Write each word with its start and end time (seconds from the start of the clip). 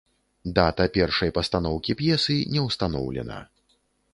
Дата 0.59 0.87
першай 0.95 1.33
пастаноўкі 1.37 1.97
п'есы 1.99 2.39
не 2.55 2.61
ўстаноўлена. 2.69 3.39